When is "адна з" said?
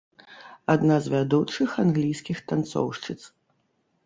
0.73-1.11